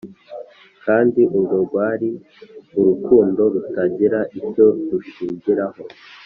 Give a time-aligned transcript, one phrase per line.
[0.85, 2.09] kandi urwo rwari
[2.79, 5.81] urukundo rutagira icyo rushingiraho...